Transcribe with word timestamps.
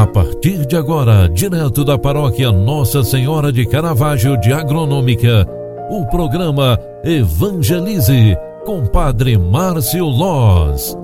A 0.00 0.06
partir 0.06 0.64
de 0.64 0.76
agora, 0.76 1.28
direto 1.28 1.84
da 1.84 1.98
paróquia 1.98 2.50
Nossa 2.50 3.04
Senhora 3.04 3.52
de 3.52 3.66
Caravaggio 3.66 4.34
de 4.40 4.50
Agronômica, 4.50 5.46
o 5.90 6.06
programa 6.06 6.80
Evangelize 7.04 8.34
com 8.64 8.86
Padre 8.86 9.36
Márcio 9.36 10.06
Loz. 10.06 10.96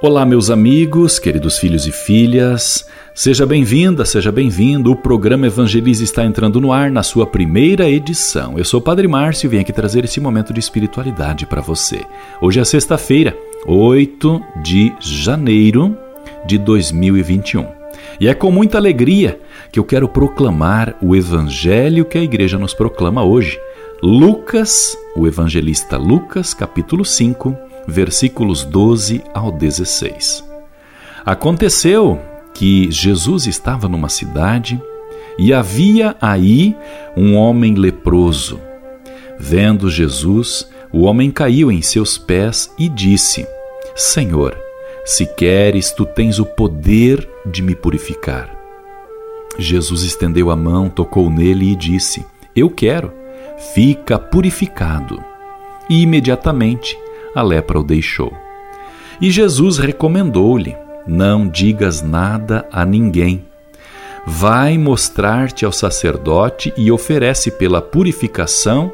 Olá, 0.00 0.24
meus 0.24 0.48
amigos, 0.48 1.18
queridos 1.18 1.58
filhos 1.58 1.84
e 1.84 1.90
filhas. 1.90 2.86
Seja 3.12 3.44
bem-vinda, 3.44 4.04
seja 4.04 4.30
bem-vindo. 4.30 4.92
O 4.92 4.96
programa 4.96 5.48
Evangelize 5.48 6.04
está 6.04 6.24
entrando 6.24 6.60
no 6.60 6.72
ar 6.72 6.88
na 6.88 7.02
sua 7.02 7.26
primeira 7.26 7.90
edição. 7.90 8.56
Eu 8.56 8.64
sou 8.64 8.78
o 8.78 8.82
Padre 8.82 9.08
Márcio 9.08 9.48
e 9.48 9.50
venho 9.50 9.62
aqui 9.62 9.72
trazer 9.72 10.04
esse 10.04 10.20
momento 10.20 10.52
de 10.52 10.60
espiritualidade 10.60 11.44
para 11.44 11.60
você. 11.60 12.02
Hoje 12.40 12.60
é 12.60 12.64
sexta-feira, 12.64 13.36
8 13.66 14.40
de 14.62 14.94
janeiro 15.00 15.96
de 16.46 16.58
2021. 16.58 17.66
E 18.20 18.28
é 18.28 18.34
com 18.34 18.50
muita 18.50 18.78
alegria 18.78 19.40
que 19.70 19.78
eu 19.78 19.84
quero 19.84 20.08
proclamar 20.08 20.96
o 21.02 21.14
evangelho 21.14 22.04
que 22.04 22.18
a 22.18 22.22
igreja 22.22 22.58
nos 22.58 22.74
proclama 22.74 23.22
hoje. 23.22 23.58
Lucas, 24.02 24.96
o 25.16 25.26
evangelista 25.26 25.96
Lucas, 25.96 26.54
capítulo 26.54 27.04
5, 27.04 27.56
versículos 27.86 28.64
12 28.64 29.22
ao 29.34 29.50
16. 29.52 30.44
Aconteceu 31.24 32.20
que 32.54 32.90
Jesus 32.90 33.46
estava 33.46 33.88
numa 33.88 34.08
cidade 34.08 34.80
e 35.38 35.52
havia 35.52 36.16
aí 36.20 36.76
um 37.16 37.36
homem 37.36 37.74
leproso. 37.74 38.60
Vendo 39.38 39.90
Jesus, 39.90 40.68
o 40.92 41.02
homem 41.02 41.30
caiu 41.30 41.70
em 41.70 41.82
seus 41.82 42.16
pés 42.16 42.72
e 42.78 42.88
disse: 42.88 43.46
Senhor, 43.94 44.56
se 45.04 45.26
queres, 45.26 45.90
tu 45.90 46.04
tens 46.04 46.38
o 46.38 46.44
poder 46.44 47.28
de 47.46 47.62
me 47.62 47.74
purificar. 47.74 48.54
Jesus 49.58 50.02
estendeu 50.02 50.50
a 50.50 50.56
mão, 50.56 50.88
tocou 50.88 51.28
nele 51.28 51.72
e 51.72 51.76
disse: 51.76 52.24
Eu 52.54 52.70
quero, 52.70 53.12
fica 53.74 54.18
purificado. 54.18 55.22
E 55.90 56.02
imediatamente 56.02 56.96
a 57.34 57.42
lepra 57.42 57.80
o 57.80 57.84
deixou. 57.84 58.32
E 59.20 59.30
Jesus 59.30 59.78
recomendou-lhe: 59.78 60.76
Não 61.06 61.48
digas 61.48 62.02
nada 62.02 62.66
a 62.70 62.84
ninguém. 62.84 63.44
Vai 64.26 64.76
mostrar-te 64.76 65.64
ao 65.64 65.72
sacerdote 65.72 66.72
e 66.76 66.92
oferece 66.92 67.50
pela 67.50 67.80
purificação 67.80 68.92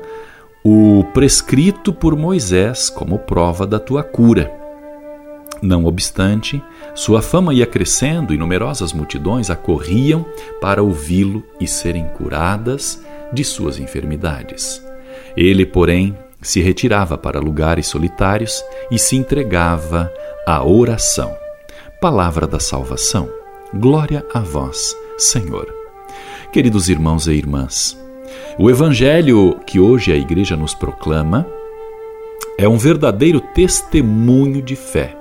o 0.67 1.05
prescrito 1.13 1.93
por 1.93 2.17
Moisés 2.17 2.89
como 2.89 3.19
prova 3.19 3.67
da 3.67 3.79
tua 3.79 4.03
cura. 4.03 4.51
Não 5.61 5.85
obstante, 5.85 6.63
sua 6.95 7.21
fama 7.21 7.53
ia 7.53 7.67
crescendo 7.67 8.33
e 8.33 8.39
numerosas 8.39 8.95
multidões 8.95 9.51
acorriam 9.51 10.25
para 10.63 10.83
ouvi-lo 10.83 11.45
e 11.61 11.69
serem 11.69 12.07
curadas 12.09 13.05
de 13.31 13.45
suas 13.45 13.79
enfermidades. 13.79 14.83
Ele, 15.37 15.67
porém, 15.67 16.17
se 16.41 16.63
retirava 16.63 17.19
para 17.19 17.41
lugares 17.41 17.87
solitários 17.87 18.65
e 18.91 18.99
se 18.99 19.17
entregava 19.17 20.11
à 20.47 20.65
oração. 20.65 21.37
Palavra 22.01 22.47
da 22.47 22.59
salvação. 22.59 23.29
Glória 23.75 24.25
a 24.33 24.41
vós, 24.41 24.97
Senhor. 25.19 25.67
Queridos 26.53 26.89
irmãos 26.89 27.27
e 27.27 27.33
irmãs, 27.33 27.99
o 28.59 28.71
evangelho 28.71 29.59
que 29.67 29.81
hoje 29.81 30.13
a 30.13 30.17
igreja 30.17 30.57
nos 30.57 30.75
proclama 30.75 31.47
é 32.57 32.69
um 32.69 32.79
verdadeiro 32.79 33.41
testemunho 33.41 34.63
de 34.63 34.77
fé. 34.77 35.17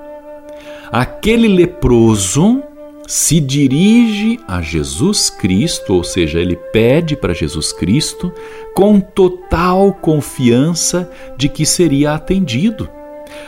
Aquele 0.91 1.47
leproso 1.47 2.61
se 3.07 3.39
dirige 3.39 4.39
a 4.47 4.61
Jesus 4.61 5.29
Cristo, 5.29 5.95
ou 5.95 6.03
seja, 6.03 6.39
ele 6.39 6.55
pede 6.55 7.15
para 7.15 7.33
Jesus 7.33 7.73
Cristo 7.73 8.31
com 8.75 8.99
total 8.99 9.93
confiança 9.93 11.09
de 11.35 11.49
que 11.49 11.65
seria 11.65 12.13
atendido. 12.13 12.87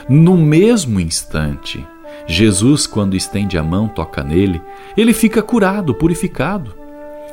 No 0.09 0.35
mesmo 0.35 0.99
instante, 0.99 1.85
Jesus, 2.27 2.87
quando 2.87 3.15
estende 3.15 3.57
a 3.57 3.63
mão, 3.63 3.87
toca 3.87 4.23
nele, 4.23 4.61
ele 4.97 5.13
fica 5.13 5.41
curado, 5.41 5.93
purificado. 5.93 6.84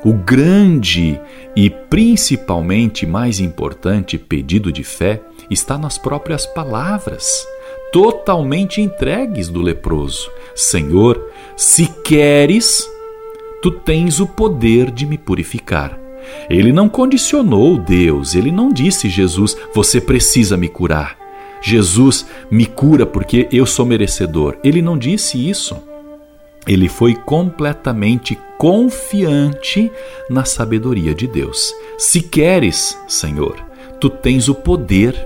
O 0.05 0.13
grande 0.13 1.21
e 1.55 1.71
principalmente 1.71 3.07
mais 3.07 3.39
importante 3.39 4.19
pedido 4.19 4.73
de 4.73 4.83
fé 4.83 5.21
está 5.49 5.79
nas 5.79 5.97
próprias 5.97 6.45
palavras 6.45 7.47
totalmente 7.93 8.81
entregues 8.81 9.49
do 9.49 9.61
leproso: 9.61 10.31
Senhor, 10.57 11.31
se 11.57 11.87
queres, 12.03 12.89
tu 13.61 13.71
tens 13.71 14.19
o 14.19 14.27
poder 14.27 14.91
de 14.91 15.07
me 15.07 15.19
purificar. 15.19 15.99
Ele 16.49 16.73
não 16.73 16.89
condicionou 16.89 17.79
Deus, 17.79 18.35
ele 18.35 18.51
não 18.51 18.73
disse, 18.73 19.09
Jesus, 19.09 19.57
você 19.75 20.01
precisa 20.01 20.57
me 20.57 20.69
curar. 20.69 21.17
Jesus 21.61 22.27
me 22.51 22.67
cura 22.67 23.07
porque 23.07 23.47
eu 23.53 23.67
sou 23.67 23.87
merecedor. 23.87 24.57
Ele 24.65 24.83
não 24.83 24.99
disse 24.99 25.49
isso. 25.49 25.77
Ele 26.67 26.89
foi 26.89 27.15
completamente 27.15 28.39
confiante 28.62 29.91
na 30.31 30.45
sabedoria 30.45 31.12
de 31.12 31.27
Deus. 31.27 31.75
Se 31.99 32.21
queres, 32.21 32.97
Senhor, 33.09 33.56
tu 33.99 34.09
tens 34.09 34.49
o 34.49 34.55
poder 34.55 35.17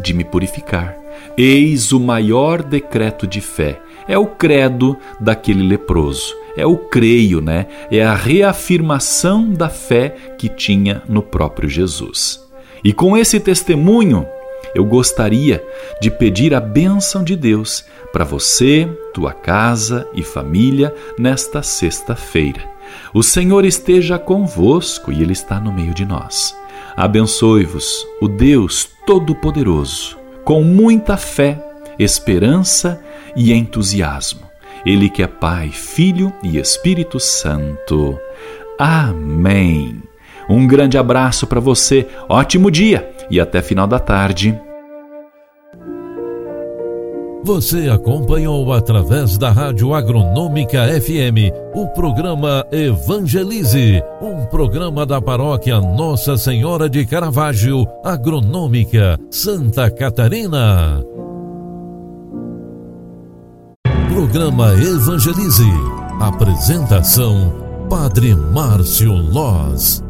de 0.00 0.12
me 0.12 0.24
purificar. 0.24 0.96
Eis 1.38 1.92
o 1.92 2.00
maior 2.00 2.60
decreto 2.60 3.24
de 3.24 3.40
fé. 3.40 3.80
É 4.08 4.18
o 4.18 4.26
credo 4.26 4.98
daquele 5.20 5.62
leproso. 5.62 6.34
É 6.56 6.66
o 6.66 6.76
creio, 6.76 7.40
né? 7.40 7.68
É 7.88 8.02
a 8.02 8.16
reafirmação 8.16 9.48
da 9.48 9.68
fé 9.68 10.16
que 10.36 10.48
tinha 10.48 11.04
no 11.08 11.22
próprio 11.22 11.68
Jesus. 11.68 12.44
E 12.82 12.92
com 12.92 13.16
esse 13.16 13.38
testemunho, 13.38 14.26
eu 14.74 14.84
gostaria 14.84 15.64
de 16.00 16.10
pedir 16.10 16.54
a 16.54 16.60
bênção 16.60 17.22
de 17.22 17.36
Deus 17.36 17.84
para 18.12 18.24
você, 18.24 18.88
tua 19.12 19.32
casa 19.32 20.06
e 20.14 20.22
família 20.22 20.94
nesta 21.18 21.62
sexta-feira. 21.62 22.62
O 23.14 23.22
Senhor 23.22 23.64
esteja 23.64 24.18
convosco 24.18 25.12
e 25.12 25.22
Ele 25.22 25.32
está 25.32 25.58
no 25.58 25.72
meio 25.72 25.94
de 25.94 26.04
nós. 26.04 26.56
Abençoe-vos, 26.96 28.06
o 28.20 28.28
Deus 28.28 28.88
Todo-Poderoso 29.06 30.22
com 30.44 30.62
muita 30.62 31.16
fé, 31.16 31.58
esperança 31.98 33.00
e 33.36 33.52
entusiasmo. 33.52 34.42
Ele 34.84 35.08
que 35.08 35.22
é 35.22 35.26
Pai, 35.26 35.70
Filho 35.70 36.32
e 36.42 36.58
Espírito 36.58 37.20
Santo. 37.20 38.18
Amém. 38.78 40.02
Um 40.48 40.66
grande 40.66 40.98
abraço 40.98 41.46
para 41.46 41.60
você, 41.60 42.08
ótimo 42.28 42.70
dia 42.70 43.11
e 43.30 43.40
até 43.40 43.62
final 43.62 43.86
da 43.86 43.98
tarde. 43.98 44.58
Você 47.44 47.88
acompanhou 47.88 48.72
através 48.72 49.36
da 49.36 49.50
Rádio 49.50 49.92
Agronômica 49.92 50.86
FM 51.00 51.50
o 51.74 51.88
programa 51.88 52.64
Evangelize, 52.70 54.00
um 54.20 54.46
programa 54.46 55.04
da 55.04 55.20
paróquia 55.20 55.80
Nossa 55.80 56.36
Senhora 56.36 56.88
de 56.88 57.04
Caravaggio, 57.04 57.84
Agronômica, 58.04 59.18
Santa 59.28 59.90
Catarina. 59.90 61.02
Programa 64.08 64.74
Evangelize. 64.74 65.66
Apresentação: 66.20 67.52
Padre 67.90 68.36
Márcio 68.36 69.12
Loz. 69.14 70.04